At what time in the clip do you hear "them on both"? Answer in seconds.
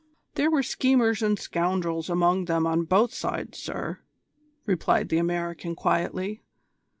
2.45-3.13